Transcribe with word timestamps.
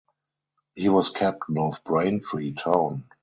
He 0.73 0.89
was 0.89 1.11
captain 1.11 1.59
of 1.59 1.83
Braintree 1.85 2.53
Town. 2.55 3.05